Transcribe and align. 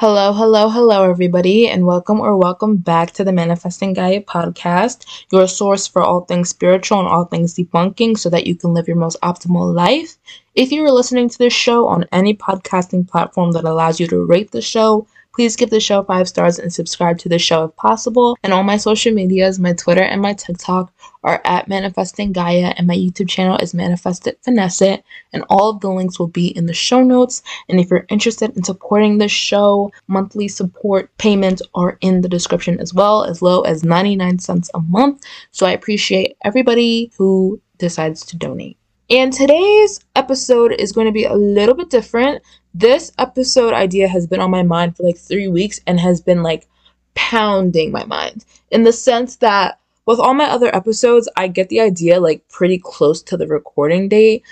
Hello, 0.00 0.32
hello, 0.32 0.68
hello, 0.68 1.10
everybody, 1.10 1.66
and 1.68 1.84
welcome 1.84 2.20
or 2.20 2.36
welcome 2.36 2.76
back 2.76 3.10
to 3.10 3.24
the 3.24 3.32
Manifesting 3.32 3.94
Gaia 3.94 4.20
podcast, 4.20 5.04
your 5.32 5.48
source 5.48 5.88
for 5.88 6.02
all 6.02 6.20
things 6.20 6.50
spiritual 6.50 7.00
and 7.00 7.08
all 7.08 7.24
things 7.24 7.56
debunking 7.56 8.16
so 8.16 8.30
that 8.30 8.46
you 8.46 8.54
can 8.54 8.74
live 8.74 8.86
your 8.86 8.96
most 8.96 9.20
optimal 9.22 9.74
life. 9.74 10.16
If 10.54 10.70
you 10.70 10.84
are 10.84 10.92
listening 10.92 11.28
to 11.30 11.38
this 11.38 11.52
show 11.52 11.88
on 11.88 12.06
any 12.12 12.32
podcasting 12.32 13.08
platform 13.08 13.50
that 13.54 13.64
allows 13.64 13.98
you 13.98 14.06
to 14.06 14.24
rate 14.24 14.52
the 14.52 14.62
show, 14.62 15.08
Please 15.38 15.54
give 15.54 15.70
the 15.70 15.78
show 15.78 16.02
five 16.02 16.26
stars 16.26 16.58
and 16.58 16.74
subscribe 16.74 17.16
to 17.16 17.28
the 17.28 17.38
show 17.38 17.62
if 17.62 17.76
possible. 17.76 18.36
And 18.42 18.52
all 18.52 18.64
my 18.64 18.76
social 18.76 19.14
medias, 19.14 19.60
my 19.60 19.72
Twitter 19.72 20.02
and 20.02 20.20
my 20.20 20.32
TikTok, 20.32 20.92
are 21.22 21.40
at 21.44 21.68
Manifesting 21.68 22.32
Gaia, 22.32 22.74
and 22.76 22.88
my 22.88 22.96
YouTube 22.96 23.28
channel 23.28 23.56
is 23.58 23.72
Manifest 23.72 24.26
It 24.26 24.40
Finesse. 24.42 25.00
And 25.32 25.44
all 25.48 25.70
of 25.70 25.78
the 25.78 25.90
links 25.90 26.18
will 26.18 26.26
be 26.26 26.48
in 26.48 26.66
the 26.66 26.74
show 26.74 27.04
notes. 27.04 27.44
And 27.68 27.78
if 27.78 27.88
you're 27.88 28.04
interested 28.08 28.56
in 28.56 28.64
supporting 28.64 29.18
the 29.18 29.28
show, 29.28 29.92
monthly 30.08 30.48
support 30.48 31.16
payments 31.18 31.62
are 31.72 31.98
in 32.00 32.22
the 32.22 32.28
description 32.28 32.80
as 32.80 32.92
well, 32.92 33.22
as 33.22 33.40
low 33.40 33.60
as 33.60 33.84
99 33.84 34.40
cents 34.40 34.70
a 34.74 34.80
month. 34.80 35.22
So 35.52 35.66
I 35.66 35.70
appreciate 35.70 36.36
everybody 36.44 37.12
who 37.16 37.62
decides 37.78 38.26
to 38.26 38.36
donate. 38.36 38.76
And 39.10 39.32
today's 39.32 40.00
episode 40.16 40.72
is 40.72 40.92
going 40.92 41.06
to 41.06 41.12
be 41.12 41.24
a 41.24 41.34
little 41.34 41.74
bit 41.74 41.88
different. 41.88 42.42
This 42.74 43.10
episode 43.16 43.72
idea 43.72 44.06
has 44.06 44.26
been 44.26 44.40
on 44.40 44.50
my 44.50 44.62
mind 44.62 44.96
for 44.96 45.02
like 45.02 45.16
three 45.16 45.48
weeks 45.48 45.80
and 45.86 45.98
has 45.98 46.20
been 46.20 46.42
like 46.42 46.68
pounding 47.14 47.90
my 47.90 48.04
mind 48.04 48.44
in 48.70 48.82
the 48.82 48.92
sense 48.92 49.36
that 49.36 49.80
with 50.04 50.18
all 50.18 50.34
my 50.34 50.44
other 50.44 50.74
episodes, 50.76 51.26
I 51.38 51.48
get 51.48 51.70
the 51.70 51.80
idea 51.80 52.20
like 52.20 52.46
pretty 52.48 52.78
close 52.78 53.22
to 53.22 53.38
the 53.38 53.46
recording 53.46 54.10
date. 54.10 54.42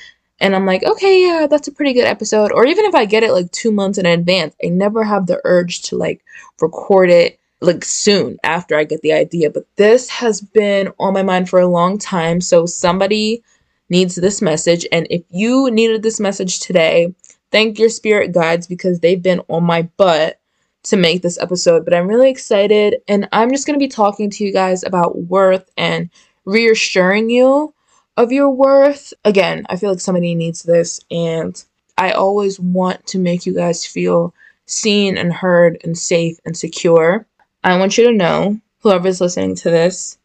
And 0.41 0.57
I'm 0.57 0.65
like, 0.65 0.85
okay, 0.85 1.23
yeah, 1.27 1.47
that's 1.47 1.69
a 1.69 1.73
pretty 1.73 1.93
good 1.93 2.07
episode. 2.07 2.51
Or 2.51 2.65
even 2.67 2.87
if 2.87 2.95
I 2.95 3.05
get 3.05 3.23
it 3.23 3.33
like 3.33 3.53
two 3.53 3.73
months 3.73 3.99
in 3.99 4.07
advance, 4.07 4.57
I 4.65 4.69
never 4.69 5.05
have 5.05 5.27
the 5.27 5.41
urge 5.45 5.83
to 5.83 5.97
like 5.99 6.25
record 6.63 7.11
it 7.11 7.39
like 7.61 7.85
soon 7.85 8.39
after 8.43 8.75
I 8.75 8.85
get 8.85 9.03
the 9.03 9.13
idea. 9.13 9.51
But 9.51 9.67
this 9.77 10.09
has 10.09 10.41
been 10.41 10.95
on 10.99 11.13
my 11.13 11.23
mind 11.23 11.51
for 11.51 11.61
a 11.61 11.67
long 11.67 11.99
time. 11.99 12.41
So 12.41 12.65
somebody 12.65 13.43
needs 13.89 14.15
this 14.15 14.43
message. 14.43 14.87
And 14.93 15.07
if 15.11 15.23
you 15.31 15.71
needed 15.71 16.03
this 16.03 16.21
message 16.21 16.61
today, 16.61 17.15
thank 17.51 17.79
your 17.79 17.89
spirit 17.89 18.33
guides 18.33 18.67
because 18.67 19.01
they've 19.01 19.23
been 19.23 19.41
on 19.49 19.65
my 19.65 19.83
butt 19.97 20.41
to 20.85 20.97
make 20.97 21.23
this 21.23 21.39
episode. 21.39 21.85
But 21.85 21.95
I'm 21.95 22.09
really 22.09 22.31
excited. 22.31 22.97
And 23.09 23.29
I'm 23.33 23.51
just 23.51 23.67
going 23.67 23.79
to 23.79 23.85
be 23.85 23.89
talking 23.89 24.31
to 24.31 24.45
you 24.45 24.53
guys 24.53 24.85
about 24.85 25.19
worth 25.23 25.69
and 25.77 26.11
reassuring 26.45 27.31
you 27.31 27.75
of 28.17 28.33
your 28.33 28.51
worth. 28.51 29.13
Again, 29.25 29.67
I 29.69 29.77
feel 29.77 29.91
like 29.91 30.01
somebody 30.01 30.35
needs 30.35 30.63
this. 30.63 31.01
And 31.11 31.63
I 31.99 32.13
always 32.13 32.61
want 32.61 33.07
to 33.09 33.19
make 33.19 33.47
you 33.47 33.55
guys 33.55 33.85
feel 33.87 34.35
seen 34.67 35.17
and 35.17 35.33
heard 35.33 35.79
and 35.85 35.97
safe 35.97 36.39
and 36.45 36.57
secure. 36.57 37.27
I 37.65 37.79
want 37.79 37.99
you 37.99 38.05
to 38.07 38.13
know, 38.13 38.61
whoever's 38.81 39.21
listening 39.21 39.57
to 39.57 39.71
this, 39.71 40.19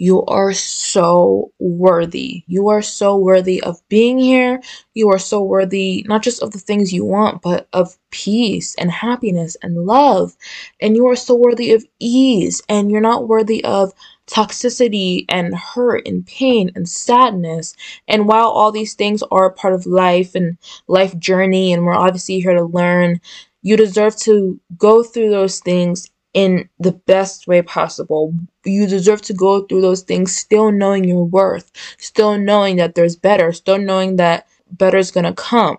you 0.00 0.24
are 0.26 0.52
so 0.52 1.50
worthy. 1.58 2.44
You 2.46 2.68
are 2.68 2.82
so 2.82 3.16
worthy 3.16 3.60
of 3.60 3.80
being 3.88 4.16
here. 4.16 4.62
You 4.94 5.10
are 5.10 5.18
so 5.18 5.42
worthy, 5.42 6.04
not 6.06 6.22
just 6.22 6.40
of 6.40 6.52
the 6.52 6.60
things 6.60 6.92
you 6.92 7.04
want, 7.04 7.42
but 7.42 7.66
of 7.72 7.98
peace 8.10 8.76
and 8.76 8.92
happiness 8.92 9.56
and 9.60 9.86
love. 9.86 10.36
And 10.80 10.94
you 10.94 11.08
are 11.08 11.16
so 11.16 11.34
worthy 11.34 11.72
of 11.72 11.84
ease. 11.98 12.62
And 12.68 12.92
you're 12.92 13.00
not 13.00 13.26
worthy 13.26 13.64
of 13.64 13.92
toxicity 14.28 15.24
and 15.28 15.52
hurt 15.56 16.06
and 16.06 16.24
pain 16.24 16.70
and 16.76 16.88
sadness. 16.88 17.74
And 18.06 18.28
while 18.28 18.50
all 18.50 18.70
these 18.70 18.94
things 18.94 19.24
are 19.32 19.50
part 19.50 19.74
of 19.74 19.84
life 19.84 20.36
and 20.36 20.58
life 20.86 21.18
journey, 21.18 21.72
and 21.72 21.84
we're 21.84 21.92
obviously 21.98 22.38
here 22.38 22.54
to 22.54 22.62
learn, 22.62 23.20
you 23.62 23.76
deserve 23.76 24.16
to 24.18 24.60
go 24.76 25.02
through 25.02 25.30
those 25.30 25.58
things 25.58 26.08
in 26.38 26.68
the 26.78 26.92
best 26.92 27.48
way 27.48 27.60
possible. 27.62 28.32
You 28.64 28.86
deserve 28.86 29.22
to 29.22 29.34
go 29.34 29.62
through 29.62 29.80
those 29.80 30.02
things 30.02 30.36
still 30.36 30.70
knowing 30.70 31.02
your 31.02 31.24
worth, 31.24 31.68
still 31.98 32.38
knowing 32.38 32.76
that 32.76 32.94
there's 32.94 33.16
better, 33.16 33.52
still 33.52 33.78
knowing 33.78 34.14
that 34.16 34.46
better 34.70 34.98
is 34.98 35.10
going 35.10 35.24
to 35.24 35.32
come. 35.32 35.78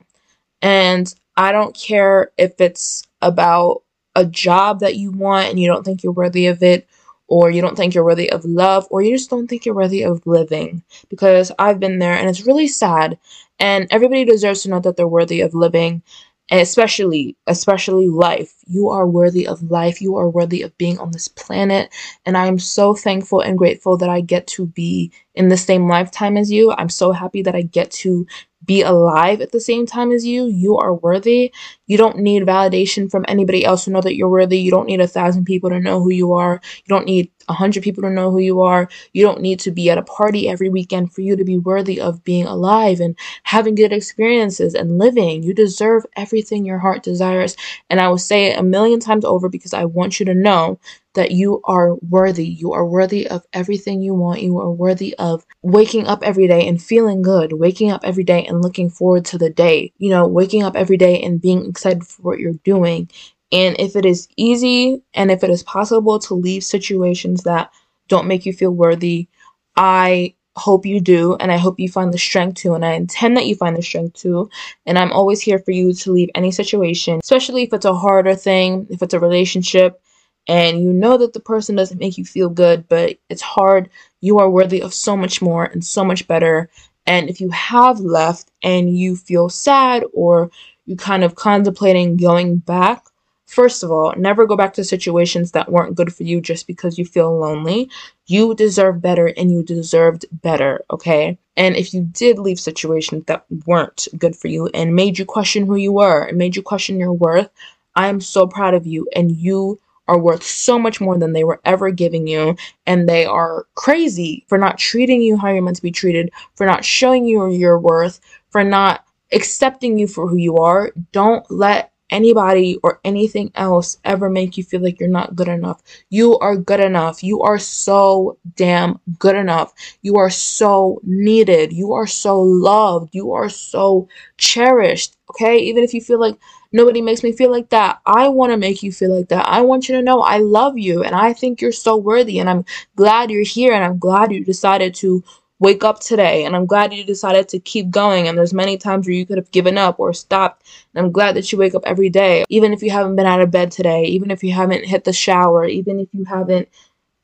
And 0.61 1.15
I 1.37 1.53
don't 1.53 1.73
care 1.73 2.33
if 2.37 2.59
it's 2.59 3.07
about 3.21 3.83
a 4.17 4.25
job 4.25 4.81
that 4.81 4.97
you 4.97 5.11
want 5.11 5.47
and 5.47 5.57
you 5.57 5.67
don't 5.67 5.85
think 5.85 6.03
you're 6.03 6.11
worthy 6.11 6.47
of 6.47 6.61
it, 6.61 6.89
or 7.29 7.49
you 7.49 7.61
don't 7.61 7.77
think 7.77 7.93
you're 7.93 8.03
worthy 8.03 8.29
of 8.29 8.43
love, 8.43 8.85
or 8.89 9.01
you 9.01 9.15
just 9.15 9.29
don't 9.29 9.47
think 9.47 9.65
you're 9.65 9.75
worthy 9.75 10.03
of 10.03 10.27
living. 10.27 10.83
Because 11.07 11.53
I've 11.57 11.79
been 11.79 11.99
there 11.99 12.15
and 12.15 12.29
it's 12.29 12.45
really 12.45 12.67
sad. 12.67 13.17
And 13.59 13.87
everybody 13.91 14.25
deserves 14.25 14.63
to 14.63 14.69
know 14.69 14.81
that 14.81 14.97
they're 14.97 15.07
worthy 15.07 15.39
of 15.39 15.53
living 15.53 16.03
and 16.49 16.59
especially 16.59 17.35
especially 17.47 18.07
life 18.07 18.53
you 18.67 18.89
are 18.89 19.07
worthy 19.07 19.47
of 19.47 19.61
life 19.63 20.01
you 20.01 20.15
are 20.15 20.29
worthy 20.29 20.61
of 20.61 20.77
being 20.77 20.97
on 20.99 21.11
this 21.11 21.27
planet 21.27 21.93
and 22.25 22.37
i 22.37 22.45
am 22.47 22.59
so 22.59 22.93
thankful 22.93 23.41
and 23.41 23.57
grateful 23.57 23.97
that 23.97 24.09
i 24.09 24.21
get 24.21 24.47
to 24.47 24.65
be 24.65 25.11
in 25.35 25.49
the 25.49 25.57
same 25.57 25.87
lifetime 25.87 26.37
as 26.37 26.51
you 26.51 26.71
i'm 26.77 26.89
so 26.89 27.11
happy 27.11 27.41
that 27.41 27.55
i 27.55 27.61
get 27.61 27.91
to 27.91 28.25
be 28.65 28.81
alive 28.83 29.41
at 29.41 29.51
the 29.51 29.59
same 29.59 29.85
time 29.85 30.11
as 30.11 30.25
you. 30.25 30.45
You 30.47 30.77
are 30.77 30.93
worthy. 30.93 31.51
You 31.87 31.97
don't 31.97 32.17
need 32.19 32.43
validation 32.43 33.09
from 33.09 33.25
anybody 33.27 33.65
else 33.65 33.85
to 33.85 33.89
know 33.91 34.01
that 34.01 34.15
you're 34.15 34.29
worthy. 34.29 34.59
You 34.59 34.69
don't 34.69 34.85
need 34.85 35.01
a 35.01 35.07
thousand 35.07 35.45
people 35.45 35.69
to 35.71 35.79
know 35.79 36.01
who 36.01 36.11
you 36.11 36.33
are. 36.33 36.61
You 36.85 36.89
don't 36.89 37.05
need 37.05 37.31
a 37.49 37.53
hundred 37.53 37.83
people 37.83 38.03
to 38.03 38.09
know 38.09 38.31
who 38.31 38.39
you 38.39 38.61
are. 38.61 38.87
You 39.13 39.25
don't 39.25 39.41
need 39.41 39.59
to 39.61 39.71
be 39.71 39.89
at 39.89 39.97
a 39.97 40.03
party 40.03 40.47
every 40.47 40.69
weekend 40.69 41.11
for 41.13 41.21
you 41.21 41.35
to 41.35 41.43
be 41.43 41.57
worthy 41.57 41.99
of 41.99 42.23
being 42.23 42.45
alive 42.45 42.99
and 42.99 43.17
having 43.43 43.75
good 43.75 43.91
experiences 43.91 44.75
and 44.75 44.97
living. 44.97 45.43
You 45.43 45.53
deserve 45.53 46.05
everything 46.15 46.65
your 46.65 46.79
heart 46.79 47.03
desires. 47.03 47.57
And 47.89 47.99
I 47.99 48.07
will 48.07 48.17
say 48.17 48.45
it 48.45 48.59
a 48.59 48.63
million 48.63 48.99
times 48.99 49.25
over 49.25 49.49
because 49.49 49.73
I 49.73 49.85
want 49.85 50.19
you 50.19 50.25
to 50.27 50.33
know 50.33 50.79
that 51.15 51.31
you 51.31 51.59
are 51.65 51.95
worthy. 51.95 52.45
You 52.45 52.73
are 52.73 52.85
worthy 52.85 53.27
of 53.27 53.45
everything 53.51 54.01
you 54.01 54.13
want. 54.13 54.41
You 54.41 54.59
are 54.59 54.71
worthy 54.71 55.15
of 55.17 55.43
waking 55.63 56.07
up 56.07 56.23
every 56.23 56.47
day 56.47 56.67
and 56.67 56.81
feeling 56.81 57.21
good, 57.21 57.53
waking 57.53 57.91
up 57.91 58.01
every 58.03 58.23
day 58.23 58.45
and 58.45 58.61
looking 58.61 58.89
forward 58.89 59.25
to 59.25 59.37
the 59.37 59.49
day, 59.49 59.91
you 59.97 60.09
know, 60.09 60.27
waking 60.27 60.63
up 60.63 60.75
every 60.75 60.97
day 60.97 61.19
and 61.21 61.41
being 61.41 61.65
excited 61.65 62.05
for 62.05 62.21
what 62.21 62.39
you're 62.39 62.53
doing. 62.63 63.09
And 63.51 63.75
if 63.79 63.95
it 63.95 64.05
is 64.05 64.27
easy 64.37 65.01
and 65.13 65.31
if 65.31 65.43
it 65.43 65.49
is 65.49 65.63
possible 65.63 66.19
to 66.19 66.33
leave 66.35 66.63
situations 66.63 67.43
that 67.43 67.71
don't 68.07 68.27
make 68.27 68.45
you 68.45 68.53
feel 68.53 68.71
worthy, 68.71 69.27
I 69.75 70.35
hope 70.55 70.85
you 70.85 70.99
do 70.99 71.35
and 71.39 71.51
I 71.51 71.57
hope 71.57 71.79
you 71.79 71.87
find 71.87 72.13
the 72.13 72.17
strength 72.17 72.61
to 72.61 72.73
and 72.73 72.83
I 72.85 72.93
intend 72.93 73.37
that 73.37 73.45
you 73.45 73.55
find 73.55 73.77
the 73.77 73.81
strength 73.81 74.15
to 74.21 74.49
and 74.85 74.97
I'm 74.99 75.11
always 75.13 75.39
here 75.39 75.59
for 75.59 75.71
you 75.71 75.93
to 75.93 76.11
leave 76.11 76.29
any 76.35 76.51
situation 76.51 77.19
especially 77.23 77.63
if 77.63 77.71
it's 77.71 77.85
a 77.85 77.93
harder 77.93 78.35
thing 78.35 78.85
if 78.89 79.01
it's 79.01 79.13
a 79.13 79.21
relationship 79.21 80.01
and 80.49 80.81
you 80.81 80.91
know 80.91 81.15
that 81.17 81.33
the 81.33 81.39
person 81.39 81.75
doesn't 81.75 81.99
make 81.99 82.17
you 82.17 82.25
feel 82.25 82.49
good, 82.49 82.89
but 82.89 83.19
it's 83.29 83.41
hard. 83.41 83.87
You 84.19 84.39
are 84.39 84.49
worthy 84.49 84.81
of 84.81 84.95
so 84.95 85.15
much 85.15 85.43
more 85.43 85.63
and 85.63 85.85
so 85.85 86.03
much 86.03 86.27
better. 86.27 86.71
And 87.05 87.29
if 87.29 87.39
you 87.39 87.51
have 87.51 87.99
left 87.99 88.49
and 88.63 88.97
you 88.97 89.15
feel 89.15 89.49
sad 89.49 90.03
or 90.11 90.49
you 90.87 90.95
kind 90.95 91.23
of 91.23 91.35
contemplating 91.35 92.17
going 92.17 92.57
back, 92.57 93.05
first 93.49 93.81
of 93.81 93.91
all, 93.91 94.13
never 94.15 94.45
go 94.45 94.55
back 94.55 94.73
to 94.73 94.83
situations 94.83 95.51
that 95.51 95.71
weren't 95.71 95.95
good 95.95 96.13
for 96.13 96.21
you 96.21 96.39
just 96.39 96.67
because 96.67 96.99
you 96.99 97.05
feel 97.05 97.35
lonely. 97.35 97.89
You 98.27 98.53
deserve 98.53 99.01
better 99.01 99.33
and 99.35 99.49
you 99.49 99.63
deserved 99.63 100.25
better, 100.31 100.85
okay? 100.91 101.37
And 101.57 101.75
if 101.75 101.91
you 101.91 102.03
did 102.03 102.37
leave 102.37 102.59
situations 102.59 103.25
that 103.25 103.45
weren't 103.65 104.07
good 104.19 104.35
for 104.35 104.49
you 104.49 104.67
and 104.67 104.95
made 104.95 105.17
you 105.17 105.25
question 105.25 105.65
who 105.65 105.77
you 105.77 105.91
were 105.91 106.25
and 106.25 106.37
made 106.37 106.55
you 106.55 106.61
question 106.61 106.99
your 106.99 107.11
worth, 107.11 107.49
I 107.95 108.07
am 108.07 108.21
so 108.21 108.45
proud 108.45 108.75
of 108.75 108.85
you 108.85 109.07
and 109.15 109.31
you 109.31 109.79
are 110.07 110.19
worth 110.19 110.43
so 110.43 110.77
much 110.77 111.01
more 111.01 111.17
than 111.17 111.33
they 111.33 111.43
were 111.43 111.59
ever 111.65 111.89
giving 111.89 112.27
you. 112.27 112.55
And 112.85 113.09
they 113.09 113.25
are 113.25 113.65
crazy 113.73 114.45
for 114.47 114.59
not 114.59 114.77
treating 114.77 115.23
you 115.23 115.37
how 115.37 115.49
you're 115.49 115.63
meant 115.63 115.77
to 115.77 115.81
be 115.81 115.91
treated, 115.91 116.31
for 116.53 116.67
not 116.67 116.85
showing 116.85 117.25
you 117.25 117.49
your 117.49 117.79
worth, 117.79 118.19
for 118.51 118.63
not 118.63 119.05
accepting 119.31 119.97
you 119.97 120.07
for 120.07 120.27
who 120.27 120.37
you 120.37 120.57
are. 120.57 120.91
Don't 121.11 121.49
let 121.49 121.93
anybody 122.09 122.77
or 122.83 122.99
anything 123.03 123.51
else 123.55 123.97
ever 124.03 124.29
make 124.29 124.57
you 124.57 124.63
feel 124.63 124.81
like 124.81 124.99
you're 124.99 125.09
not 125.09 125.35
good 125.35 125.47
enough. 125.47 125.81
You 126.09 126.37
are 126.39 126.55
good 126.55 126.79
enough. 126.79 127.23
You 127.23 127.41
are 127.41 127.59
so 127.59 128.37
damn 128.55 128.99
good 129.17 129.35
enough. 129.35 129.73
You 130.01 130.17
are 130.17 130.29
so 130.29 130.99
needed. 131.03 131.73
You 131.73 131.93
are 131.93 132.07
so 132.07 132.39
loved. 132.41 133.09
You 133.13 133.33
are 133.33 133.49
so 133.49 134.07
cherished. 134.37 135.15
Okay? 135.31 135.57
Even 135.57 135.83
if 135.83 135.93
you 135.93 136.01
feel 136.01 136.19
like 136.19 136.39
Nobody 136.71 137.01
makes 137.01 137.23
me 137.23 137.31
feel 137.31 137.49
like 137.49 137.69
that. 137.69 137.99
I 138.05 138.27
want 138.27 138.51
to 138.51 138.57
make 138.57 138.83
you 138.83 138.91
feel 138.91 139.15
like 139.15 139.29
that. 139.29 139.47
I 139.47 139.61
want 139.61 139.89
you 139.89 139.95
to 139.95 140.03
know 140.03 140.21
I 140.21 140.37
love 140.37 140.77
you 140.77 141.03
and 141.03 141.15
I 141.15 141.33
think 141.33 141.61
you're 141.61 141.71
so 141.71 141.97
worthy 141.97 142.39
and 142.39 142.49
I'm 142.49 142.63
glad 142.95 143.31
you're 143.31 143.41
here 143.41 143.73
and 143.73 143.83
I'm 143.83 143.97
glad 143.97 144.31
you 144.31 144.45
decided 144.45 144.93
to 144.95 145.23
wake 145.59 145.83
up 145.83 145.99
today 145.99 146.45
and 146.45 146.55
I'm 146.55 146.65
glad 146.65 146.93
you 146.93 147.03
decided 147.03 147.49
to 147.49 147.59
keep 147.59 147.89
going 147.89 148.27
and 148.27 148.37
there's 148.37 148.53
many 148.53 148.77
times 148.77 149.05
where 149.05 149.15
you 149.15 149.25
could 149.25 149.37
have 149.37 149.51
given 149.51 149.77
up 149.77 149.99
or 149.99 150.13
stopped 150.13 150.65
and 150.93 151.05
I'm 151.05 151.11
glad 151.11 151.35
that 151.35 151.51
you 151.51 151.57
wake 151.57 151.75
up 151.75 151.83
every 151.85 152.09
day 152.09 152.45
even 152.49 152.73
if 152.73 152.81
you 152.81 152.91
haven't 152.91 153.15
been 153.15 153.25
out 153.25 153.41
of 153.41 153.51
bed 153.51 153.71
today 153.71 154.05
even 154.05 154.31
if 154.31 154.43
you 154.43 154.53
haven't 154.53 154.85
hit 154.85 155.03
the 155.03 155.13
shower 155.13 155.65
even 155.65 155.99
if 155.99 156.07
you 156.13 156.23
haven't 156.25 156.69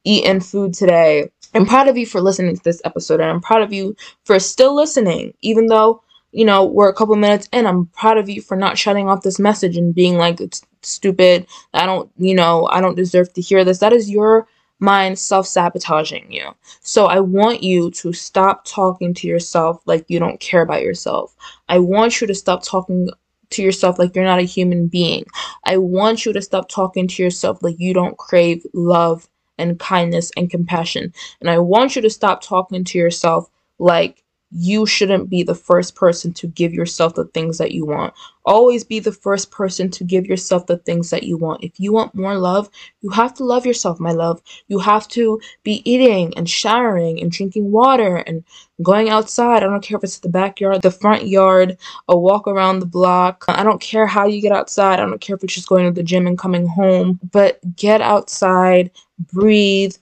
eaten 0.04 0.42
food 0.42 0.74
today 0.74 1.30
I'm 1.54 1.66
proud 1.66 1.88
of 1.88 1.98
you 1.98 2.06
for 2.06 2.22
listening 2.22 2.56
to 2.56 2.64
this 2.64 2.82
episode 2.84 3.22
and 3.22 3.30
I'm 3.30 3.42
proud 3.42 3.62
of 3.62 3.72
you 3.72 3.96
for 4.26 4.38
still 4.40 4.76
listening 4.76 5.34
even 5.42 5.68
though 5.68 6.02
you 6.36 6.44
know, 6.44 6.66
we're 6.66 6.90
a 6.90 6.94
couple 6.94 7.16
minutes 7.16 7.48
in. 7.54 7.66
I'm 7.66 7.86
proud 7.88 8.18
of 8.18 8.28
you 8.28 8.42
for 8.42 8.58
not 8.58 8.78
shutting 8.78 9.08
off 9.08 9.22
this 9.22 9.40
message 9.40 9.78
and 9.78 9.96
being 9.96 10.18
like, 10.18 10.42
it's 10.42 10.62
stupid. 10.81 11.48
I 11.74 11.86
don't, 11.86 12.12
you 12.18 12.36
know, 12.36 12.68
I 12.68 12.81
don't 12.81 12.96
deserve 12.96 13.31
to 13.34 13.42
hear 13.42 13.64
this. 13.64 13.80
That 13.80 13.94
is 13.94 14.10
your 14.10 14.46
mind 14.80 15.18
self 15.18 15.48
sabotaging 15.48 16.31
you. 16.31 16.54
So 16.81 17.06
I 17.06 17.19
want 17.19 17.63
you 17.63 17.92
to 17.92 18.13
stop 18.13 18.66
talking 18.66 19.13
to 19.16 19.27
yourself 19.27 19.81
like 19.86 20.06
you 20.07 20.19
don't 20.19 20.39
care 20.39 20.62
about 20.62 20.83
yourself. 20.83 21.36
I 21.69 21.80
want 21.80 22.22
you 22.22 22.27
to 22.27 22.36
stop 22.36 22.63
talking 22.63 23.10
to 23.51 23.63
yourself 23.63 24.00
like 24.00 24.16
you're 24.16 24.25
not 24.25 24.39
a 24.39 24.44
human 24.44 24.88
being. 24.88 25.25
I 25.66 25.77
want 25.77 26.25
you 26.25 26.33
to 26.33 26.42
stop 26.42 26.68
talking 26.68 27.07
to 27.07 27.24
yourself 27.24 27.62
like 27.62 27.80
you 27.80 27.94
don't 27.94 28.18
crave 28.18 28.66
love 28.74 29.27
and 29.57 29.80
kindness 29.80 30.31
and 30.36 30.50
compassion. 30.50 31.13
And 31.39 31.50
I 31.50 31.60
want 31.60 31.95
you 31.95 32.01
to 32.01 32.10
stop 32.10 32.42
talking 32.42 32.83
to 32.83 32.98
yourself 32.98 33.50
like 33.80 34.25
you 34.51 34.86
shouldn't 34.86 35.30
be 35.30 35.44
the 35.44 35.56
first 35.56 35.95
person 35.95 36.31
to 36.33 36.47
give 36.47 36.74
yourself 36.74 37.15
the 37.15 37.25
things 37.25 37.57
that 37.57 37.71
you 37.71 37.86
want. 37.86 38.13
Always 38.45 38.83
be 38.83 39.00
the 39.00 39.12
first 39.12 39.51
person 39.51 39.89
to 39.92 40.03
give 40.03 40.25
yourself 40.27 40.68
the 40.68 40.77
things 40.77 41.09
that 41.09 41.24
you 41.24 41.36
want. 41.36 41.63
If 41.63 41.80
you 41.80 41.92
want 41.92 42.13
more 42.13 42.36
love, 42.36 42.69
you 43.01 43.09
have 43.09 43.33
to 43.36 43.44
love 43.44 43.65
yourself, 43.65 44.00
my 44.00 44.12
love. 44.12 44.42
You 44.68 44.77
have 44.80 45.07
to 45.09 45.42
be 45.63 45.81
eating 45.89 46.33
and 46.38 46.50
showering 46.50 47.19
and 47.21 47.31
drinking 47.31 47.71
water 47.71 48.18
and 48.18 48.44
going 48.83 49.09
outside. 49.09 49.63
I 49.63 49.68
don't 49.68 49.83
care 49.83 49.97
if 49.97 50.03
it's 50.03 50.19
the 50.19 50.30
backyard, 50.30 50.83
the 50.83 50.92
front 50.92 51.27
yard, 51.27 51.77
a 52.07 52.18
walk 52.18 52.47
around 52.47 52.80
the 52.80 52.86
block. 52.86 53.45
I 53.47 53.63
don't 53.63 53.81
care 53.81 54.06
how 54.06 54.27
you 54.27 54.42
get 54.42 54.51
outside. 54.51 55.00
I 55.00 55.06
don't 55.06 55.21
care 55.21 55.36
if 55.36 55.44
it's 55.44 55.56
just 55.56 55.69
going 55.69 55.86
to 55.86 55.92
the 55.92 56.03
gym 56.03 56.27
and 56.27 56.38
coming 56.38 56.68
home, 56.68 57.19
but 57.31 57.59
get 57.75 58.00
outside, 58.01 58.92
breathe, 59.33 59.95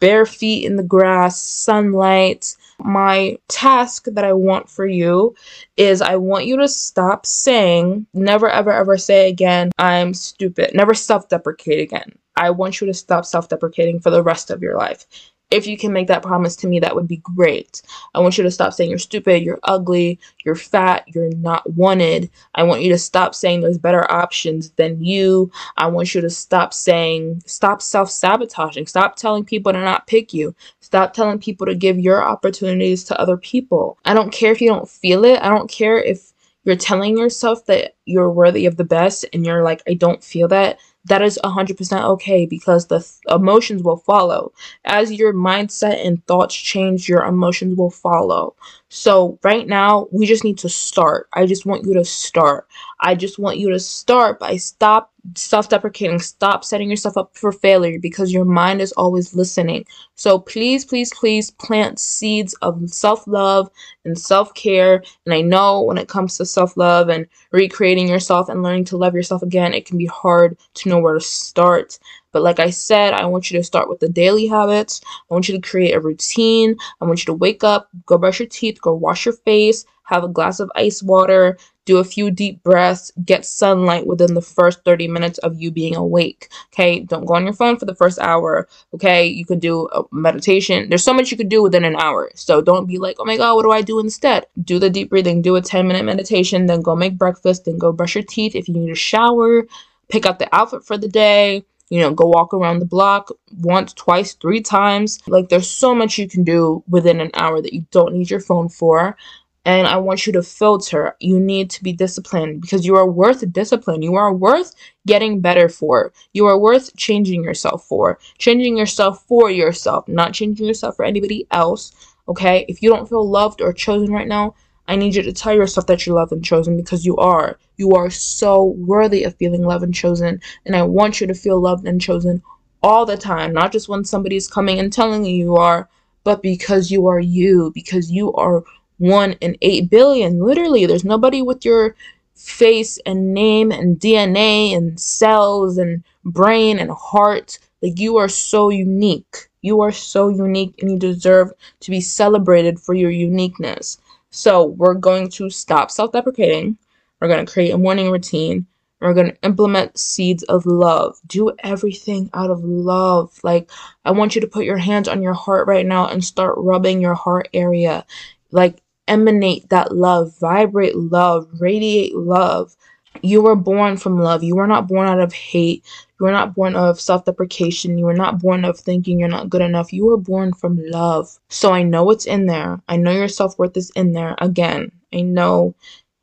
bare 0.00 0.26
feet 0.26 0.64
in 0.64 0.76
the 0.76 0.82
grass, 0.82 1.42
sunlight 1.42 2.56
my 2.84 3.36
task 3.48 4.06
that 4.06 4.24
I 4.24 4.32
want 4.32 4.68
for 4.68 4.86
you 4.86 5.34
is 5.76 6.02
I 6.02 6.16
want 6.16 6.46
you 6.46 6.56
to 6.58 6.68
stop 6.68 7.26
saying, 7.26 8.06
never 8.14 8.48
ever 8.48 8.72
ever 8.72 8.98
say 8.98 9.28
again, 9.28 9.70
I'm 9.78 10.14
stupid. 10.14 10.70
Never 10.74 10.94
self 10.94 11.28
deprecate 11.28 11.80
again. 11.80 12.12
I 12.36 12.50
want 12.50 12.80
you 12.80 12.86
to 12.86 12.94
stop 12.94 13.24
self 13.24 13.48
deprecating 13.48 14.00
for 14.00 14.10
the 14.10 14.22
rest 14.22 14.50
of 14.50 14.62
your 14.62 14.76
life 14.76 15.06
if 15.52 15.66
you 15.66 15.76
can 15.76 15.92
make 15.92 16.08
that 16.08 16.22
promise 16.22 16.56
to 16.56 16.66
me, 16.66 16.80
that 16.80 16.94
would 16.94 17.06
be 17.06 17.18
great. 17.18 17.82
I 18.14 18.20
want 18.20 18.38
you 18.38 18.44
to 18.44 18.50
stop 18.50 18.72
saying 18.72 18.90
you're 18.90 18.98
stupid, 18.98 19.42
you're 19.42 19.60
ugly, 19.64 20.18
you're 20.44 20.54
fat, 20.54 21.04
you're 21.08 21.34
not 21.36 21.70
wanted. 21.74 22.30
I 22.54 22.62
want 22.62 22.82
you 22.82 22.90
to 22.92 22.98
stop 22.98 23.34
saying 23.34 23.60
there's 23.60 23.78
better 23.78 24.10
options 24.10 24.70
than 24.72 25.04
you. 25.04 25.50
I 25.76 25.86
want 25.88 26.14
you 26.14 26.20
to 26.22 26.30
stop 26.30 26.72
saying, 26.72 27.42
stop 27.46 27.82
self 27.82 28.10
sabotaging, 28.10 28.86
stop 28.86 29.16
telling 29.16 29.44
people 29.44 29.72
to 29.72 29.80
not 29.80 30.06
pick 30.06 30.32
you, 30.32 30.54
stop 30.80 31.12
telling 31.12 31.38
people 31.38 31.66
to 31.66 31.74
give 31.74 31.98
your 31.98 32.22
opportunities 32.22 33.04
to 33.04 33.20
other 33.20 33.36
people. 33.36 33.98
I 34.04 34.14
don't 34.14 34.32
care 34.32 34.52
if 34.52 34.60
you 34.60 34.68
don't 34.68 34.88
feel 34.88 35.24
it, 35.24 35.40
I 35.42 35.48
don't 35.50 35.70
care 35.70 35.98
if 35.98 36.32
you're 36.64 36.76
telling 36.76 37.18
yourself 37.18 37.66
that 37.66 37.96
you're 38.04 38.30
worthy 38.30 38.66
of 38.66 38.76
the 38.76 38.84
best 38.84 39.26
and 39.32 39.44
you're 39.44 39.64
like, 39.64 39.82
I 39.86 39.94
don't 39.94 40.22
feel 40.22 40.48
that 40.48 40.78
that 41.06 41.22
is 41.22 41.38
100% 41.44 42.04
okay 42.04 42.46
because 42.46 42.86
the 42.86 43.00
th- 43.00 43.10
emotions 43.28 43.82
will 43.82 43.96
follow. 43.98 44.52
As 44.84 45.12
your 45.12 45.32
mindset 45.34 46.04
and 46.06 46.24
thoughts 46.26 46.54
change, 46.54 47.08
your 47.08 47.24
emotions 47.24 47.76
will 47.76 47.90
follow. 47.90 48.54
So, 48.88 49.38
right 49.42 49.66
now, 49.66 50.08
we 50.12 50.26
just 50.26 50.44
need 50.44 50.58
to 50.58 50.68
start. 50.68 51.28
I 51.32 51.46
just 51.46 51.66
want 51.66 51.84
you 51.86 51.94
to 51.94 52.04
start. 52.04 52.68
I 53.00 53.14
just 53.14 53.38
want 53.38 53.58
you 53.58 53.70
to 53.70 53.78
start 53.80 54.38
by 54.38 54.56
stop 54.56 55.11
self 55.36 55.68
deprecating, 55.68 56.18
stop 56.18 56.64
setting 56.64 56.90
yourself 56.90 57.16
up 57.16 57.36
for 57.36 57.52
failure 57.52 57.98
because 57.98 58.32
your 58.32 58.44
mind 58.44 58.80
is 58.80 58.92
always 58.92 59.34
listening. 59.34 59.84
So 60.16 60.38
please, 60.38 60.84
please, 60.84 61.12
please 61.14 61.50
plant 61.50 61.98
seeds 61.98 62.54
of 62.62 62.88
self 62.90 63.26
love 63.26 63.70
and 64.04 64.18
self 64.18 64.52
care. 64.54 65.02
And 65.24 65.34
I 65.34 65.40
know 65.40 65.82
when 65.82 65.98
it 65.98 66.08
comes 66.08 66.36
to 66.38 66.46
self 66.46 66.76
love 66.76 67.08
and 67.08 67.26
recreating 67.52 68.08
yourself 68.08 68.48
and 68.48 68.62
learning 68.62 68.84
to 68.86 68.96
love 68.96 69.14
yourself 69.14 69.42
again, 69.42 69.74
it 69.74 69.86
can 69.86 69.98
be 69.98 70.06
hard 70.06 70.58
to 70.74 70.88
know 70.88 70.98
where 70.98 71.14
to 71.14 71.20
start. 71.20 71.98
But 72.32 72.42
like 72.42 72.58
I 72.58 72.70
said, 72.70 73.14
I 73.14 73.26
want 73.26 73.50
you 73.50 73.58
to 73.58 73.64
start 73.64 73.88
with 73.88 74.00
the 74.00 74.08
daily 74.08 74.46
habits. 74.46 75.00
I 75.30 75.34
want 75.34 75.48
you 75.48 75.54
to 75.54 75.68
create 75.68 75.94
a 75.94 76.00
routine. 76.00 76.76
I 77.00 77.04
want 77.04 77.20
you 77.20 77.26
to 77.26 77.34
wake 77.34 77.62
up, 77.62 77.88
go 78.06 78.18
brush 78.18 78.40
your 78.40 78.48
teeth, 78.48 78.80
go 78.80 78.94
wash 78.94 79.26
your 79.26 79.34
face, 79.34 79.84
have 80.04 80.24
a 80.24 80.28
glass 80.28 80.60
of 80.60 80.70
ice 80.74 81.02
water, 81.02 81.56
do 81.84 81.98
a 81.98 82.04
few 82.04 82.30
deep 82.30 82.62
breaths, 82.62 83.10
get 83.24 83.44
sunlight 83.44 84.06
within 84.06 84.34
the 84.34 84.42
first 84.42 84.84
30 84.84 85.08
minutes 85.08 85.38
of 85.38 85.60
you 85.60 85.70
being 85.70 85.96
awake. 85.96 86.48
Okay, 86.72 87.00
don't 87.00 87.24
go 87.24 87.34
on 87.34 87.44
your 87.44 87.54
phone 87.54 87.76
for 87.76 87.86
the 87.86 87.94
first 87.94 88.18
hour. 88.18 88.68
Okay, 88.94 89.26
you 89.26 89.44
can 89.44 89.58
do 89.58 89.88
a 89.88 90.04
meditation. 90.12 90.88
There's 90.88 91.04
so 91.04 91.14
much 91.14 91.30
you 91.30 91.36
could 91.36 91.48
do 91.48 91.62
within 91.62 91.84
an 91.84 91.96
hour. 91.96 92.30
So 92.34 92.60
don't 92.60 92.86
be 92.86 92.98
like, 92.98 93.16
oh 93.18 93.24
my 93.24 93.36
God, 93.36 93.56
what 93.56 93.62
do 93.62 93.72
I 93.72 93.82
do 93.82 93.98
instead? 93.98 94.46
Do 94.62 94.78
the 94.78 94.90
deep 94.90 95.10
breathing, 95.10 95.42
do 95.42 95.56
a 95.56 95.60
10 95.60 95.86
minute 95.88 96.04
meditation, 96.04 96.66
then 96.66 96.82
go 96.82 96.94
make 96.94 97.18
breakfast, 97.18 97.64
then 97.64 97.78
go 97.78 97.92
brush 97.92 98.14
your 98.14 98.24
teeth. 98.24 98.54
If 98.54 98.68
you 98.68 98.74
need 98.74 98.90
a 98.90 98.94
shower, 98.94 99.66
pick 100.08 100.26
out 100.26 100.38
the 100.38 100.54
outfit 100.54 100.84
for 100.84 100.96
the 100.96 101.08
day. 101.08 101.64
You 101.92 102.00
know, 102.00 102.12
go 102.12 102.26
walk 102.26 102.54
around 102.54 102.78
the 102.78 102.86
block 102.86 103.30
once, 103.58 103.92
twice, 103.92 104.32
three 104.32 104.62
times. 104.62 105.20
Like, 105.26 105.50
there's 105.50 105.70
so 105.70 105.94
much 105.94 106.16
you 106.16 106.26
can 106.26 106.42
do 106.42 106.82
within 106.88 107.20
an 107.20 107.30
hour 107.34 107.60
that 107.60 107.74
you 107.74 107.84
don't 107.90 108.14
need 108.14 108.30
your 108.30 108.40
phone 108.40 108.70
for 108.70 109.16
and 109.64 109.86
I 109.86 109.96
want 109.96 110.26
you 110.26 110.32
to 110.32 110.42
filter. 110.42 111.16
You 111.20 111.38
need 111.38 111.70
to 111.70 111.82
be 111.82 111.92
disciplined 111.92 112.60
because 112.60 112.84
you 112.84 112.96
are 112.96 113.08
worth 113.08 113.50
discipline. 113.52 114.02
You 114.02 114.16
are 114.16 114.32
worth 114.32 114.74
getting 115.06 115.40
better 115.40 115.68
for. 115.68 116.12
You 116.32 116.46
are 116.46 116.58
worth 116.58 116.96
changing 116.96 117.44
yourself 117.44 117.84
for. 117.86 118.18
Changing 118.38 118.76
yourself 118.76 119.24
for 119.28 119.50
yourself, 119.50 120.08
not 120.08 120.32
changing 120.32 120.66
yourself 120.66 120.96
for 120.96 121.04
anybody 121.04 121.46
else. 121.50 121.92
Okay? 122.26 122.64
If 122.68 122.82
you 122.82 122.90
don't 122.90 123.08
feel 123.08 123.28
loved 123.28 123.60
or 123.60 123.72
chosen 123.72 124.12
right 124.12 124.28
now, 124.28 124.54
I 124.92 124.96
need 124.96 125.14
you 125.14 125.22
to 125.22 125.32
tell 125.32 125.54
yourself 125.54 125.86
that 125.86 126.04
you're 126.04 126.16
loved 126.16 126.32
and 126.32 126.44
chosen 126.44 126.76
because 126.76 127.06
you 127.06 127.16
are. 127.16 127.58
You 127.78 127.92
are 127.92 128.10
so 128.10 128.74
worthy 128.76 129.24
of 129.24 129.34
feeling 129.36 129.62
loved 129.62 129.84
and 129.84 129.94
chosen. 129.94 130.38
And 130.66 130.76
I 130.76 130.82
want 130.82 131.18
you 131.18 131.26
to 131.28 131.32
feel 131.32 131.58
loved 131.58 131.86
and 131.86 131.98
chosen 131.98 132.42
all 132.82 133.06
the 133.06 133.16
time, 133.16 133.54
not 133.54 133.72
just 133.72 133.88
when 133.88 134.04
somebody's 134.04 134.46
coming 134.46 134.78
and 134.78 134.92
telling 134.92 135.24
you 135.24 135.34
you 135.34 135.56
are, 135.56 135.88
but 136.24 136.42
because 136.42 136.90
you 136.90 137.06
are 137.06 137.18
you, 137.18 137.72
because 137.74 138.10
you 138.10 138.34
are 138.34 138.64
one 138.98 139.32
in 139.40 139.56
eight 139.62 139.88
billion. 139.88 140.38
Literally, 140.40 140.84
there's 140.84 141.06
nobody 141.06 141.40
with 141.40 141.64
your 141.64 141.96
face 142.34 142.98
and 143.06 143.32
name 143.32 143.72
and 143.72 143.98
DNA 143.98 144.76
and 144.76 145.00
cells 145.00 145.78
and 145.78 146.04
brain 146.22 146.78
and 146.78 146.90
heart. 146.90 147.58
Like, 147.80 147.98
you 147.98 148.18
are 148.18 148.28
so 148.28 148.68
unique. 148.68 149.48
You 149.62 149.80
are 149.80 149.90
so 149.90 150.28
unique 150.28 150.74
and 150.82 150.90
you 150.90 150.98
deserve 150.98 151.50
to 151.80 151.90
be 151.90 152.02
celebrated 152.02 152.78
for 152.78 152.92
your 152.92 153.10
uniqueness. 153.10 153.96
So, 154.32 154.64
we're 154.64 154.94
going 154.94 155.28
to 155.30 155.48
stop 155.50 155.90
self 155.90 156.12
deprecating. 156.12 156.78
We're 157.20 157.28
going 157.28 157.44
to 157.44 157.52
create 157.52 157.70
a 157.70 157.78
morning 157.78 158.10
routine. 158.10 158.66
We're 159.00 159.14
going 159.14 159.32
to 159.32 159.42
implement 159.42 159.98
seeds 159.98 160.42
of 160.44 160.64
love. 160.64 161.18
Do 161.26 161.52
everything 161.58 162.30
out 162.34 162.50
of 162.50 162.62
love. 162.64 163.38
Like, 163.42 163.70
I 164.04 164.12
want 164.12 164.34
you 164.34 164.40
to 164.40 164.46
put 164.46 164.64
your 164.64 164.78
hands 164.78 165.08
on 165.08 165.22
your 165.22 165.34
heart 165.34 165.66
right 165.66 165.84
now 165.84 166.06
and 166.06 166.24
start 166.24 166.54
rubbing 166.56 167.00
your 167.00 167.14
heart 167.14 167.48
area. 167.52 168.06
Like, 168.52 168.80
emanate 169.08 169.68
that 169.70 169.94
love, 169.94 170.38
vibrate 170.38 170.96
love, 170.96 171.48
radiate 171.60 172.14
love. 172.14 172.76
You 173.22 173.42
were 173.42 173.56
born 173.56 173.96
from 173.96 174.18
love. 174.18 174.42
You 174.42 174.56
were 174.56 174.66
not 174.66 174.88
born 174.88 175.06
out 175.06 175.20
of 175.20 175.32
hate. 175.32 175.84
You 176.18 176.26
were 176.26 176.32
not 176.32 176.54
born 176.54 176.74
of 176.76 177.00
self 177.00 177.24
deprecation. 177.24 177.98
You 177.98 178.06
were 178.06 178.14
not 178.14 178.40
born 178.40 178.64
of 178.64 178.78
thinking 178.78 179.18
you're 179.18 179.28
not 179.28 179.50
good 179.50 179.62
enough. 179.62 179.92
You 179.92 180.06
were 180.06 180.16
born 180.16 180.52
from 180.54 180.78
love. 180.78 181.38
So 181.50 181.72
I 181.72 181.82
know 181.82 182.10
it's 182.10 182.26
in 182.26 182.46
there. 182.46 182.80
I 182.88 182.96
know 182.96 183.12
your 183.12 183.28
self 183.28 183.58
worth 183.58 183.76
is 183.76 183.90
in 183.90 184.12
there. 184.12 184.34
Again, 184.38 184.92
I 185.12 185.20
know 185.20 185.74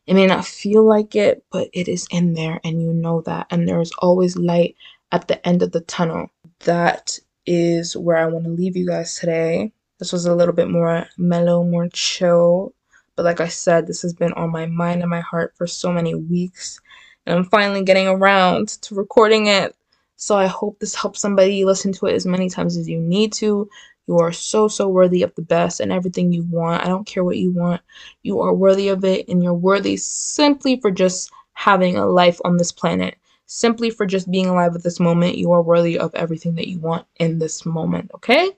it 0.08 0.15
may 0.15 0.27
not 0.27 0.46
feel 0.46 0.84
like 0.84 1.15
it, 1.15 1.46
but 1.51 1.69
it 1.72 1.88
is 1.88 2.08
in 2.12 2.34
there, 2.34 2.60
and 2.63 2.81
you 2.81 2.93
know 2.93 3.22
that. 3.22 3.48
And 3.51 3.67
there 3.67 3.79
is 3.79 3.91
always 4.00 4.36
light 4.36 4.75
at 5.12 5.27
the 5.27 5.46
end 5.48 5.62
of 5.63 5.72
the 5.72 5.81
tunnel. 5.81 6.29
That 6.62 7.19
is 7.46 7.96
where 7.96 8.17
I 8.17 8.25
want 8.25 8.46
to 8.46 8.51
leave 8.51 8.75
you 8.75 8.88
guys 8.88 9.15
today. 9.15 9.72
This 10.00 10.12
was 10.12 10.25
a 10.25 10.36
little 10.36 10.53
bit 10.53 10.69
more 10.69 11.08
mellow, 11.17 11.63
more 11.63 11.88
chill. 11.89 12.74
But 13.19 13.25
like 13.25 13.41
I 13.41 13.49
said, 13.49 13.85
this 13.85 14.01
has 14.03 14.13
been 14.13 14.31
on 14.31 14.49
my 14.49 14.65
mind 14.65 15.01
and 15.01 15.09
my 15.09 15.19
heart 15.19 15.53
for 15.57 15.67
so 15.67 15.91
many 15.91 16.15
weeks. 16.15 16.79
And 17.25 17.38
I'm 17.38 17.43
finally 17.43 17.83
getting 17.83 18.07
around 18.07 18.69
to 18.83 18.95
recording 18.95 19.47
it. 19.47 19.75
So 20.15 20.38
I 20.38 20.47
hope 20.47 20.79
this 20.79 20.95
helps 20.95 21.19
somebody 21.19 21.65
listen 21.65 21.91
to 21.91 22.05
it 22.05 22.13
as 22.13 22.25
many 22.25 22.49
times 22.49 22.77
as 22.77 22.88
you 22.88 22.97
need 22.97 23.33
to. 23.33 23.69
You 24.07 24.19
are 24.19 24.31
so, 24.31 24.69
so 24.69 24.88
worthy 24.88 25.21
of 25.23 25.35
the 25.35 25.41
best 25.41 25.81
and 25.81 25.91
everything 25.91 26.31
you 26.31 26.43
want. 26.43 26.81
I 26.81 26.88
don't 26.88 27.05
care 27.05 27.25
what 27.25 27.35
you 27.35 27.51
want. 27.51 27.81
You 28.23 28.39
are 28.39 28.53
worthy 28.53 28.88
of 28.88 29.03
it, 29.03 29.27
and 29.27 29.43
you're 29.43 29.53
worthy 29.53 29.97
simply 29.97 30.79
for 30.79 30.89
just 30.89 31.29
having 31.51 31.97
a 31.97 32.05
life 32.05 32.39
on 32.45 32.55
this 32.55 32.71
planet. 32.71 33.17
Simply 33.47 33.89
for 33.89 34.05
just 34.05 34.31
being 34.31 34.45
alive 34.45 34.75
at 34.75 34.83
this 34.83 35.01
moment, 35.01 35.38
you 35.38 35.51
are 35.51 35.61
worthy 35.61 35.99
of 35.99 36.15
everything 36.15 36.55
that 36.55 36.69
you 36.69 36.79
want 36.79 37.05
in 37.17 37.38
this 37.38 37.65
moment, 37.65 38.11
okay? 38.15 38.51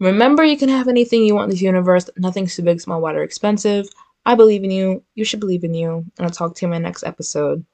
Remember, 0.00 0.44
you 0.44 0.56
can 0.56 0.68
have 0.68 0.88
anything 0.88 1.24
you 1.24 1.34
want 1.34 1.44
in 1.44 1.50
this 1.50 1.62
universe. 1.62 2.10
Nothing's 2.16 2.54
too 2.56 2.62
big, 2.62 2.80
small, 2.80 3.00
wide, 3.00 3.16
or 3.16 3.22
expensive. 3.22 3.88
I 4.26 4.34
believe 4.34 4.64
in 4.64 4.70
you. 4.70 5.04
You 5.14 5.24
should 5.24 5.40
believe 5.40 5.64
in 5.64 5.74
you. 5.74 6.04
And 6.18 6.26
I'll 6.26 6.30
talk 6.30 6.54
to 6.56 6.66
you 6.66 6.72
in 6.72 6.72
my 6.72 6.78
next 6.78 7.04
episode. 7.04 7.64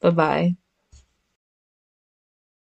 Bye 0.00 0.10
bye. 0.10 0.56